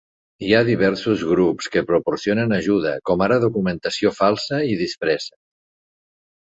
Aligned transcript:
Hi 0.45 0.53
ha 0.53 0.61
diversos 0.69 1.25
grups 1.31 1.67
que 1.75 1.83
proporcionen 1.91 2.57
ajuda, 2.59 2.97
com 3.11 3.25
ara 3.29 3.41
documentació 3.47 4.15
falsa 4.25 4.65
i 4.75 4.85
disfresses. 4.85 5.41